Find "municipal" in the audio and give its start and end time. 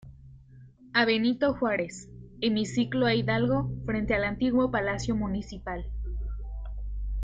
5.15-5.85